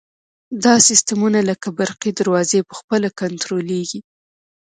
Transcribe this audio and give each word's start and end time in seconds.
دا 0.63 0.73
سیسټمونه 0.87 1.39
لکه 1.49 1.67
برقي 1.79 2.11
دروازې 2.19 2.59
په 2.69 2.73
خپله 2.79 3.07
کنټرولیږي. 3.19 3.99